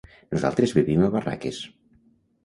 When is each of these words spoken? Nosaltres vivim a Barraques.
Nosaltres 0.35 0.71
vivim 0.77 1.03
a 1.07 1.09
Barraques. 1.15 1.59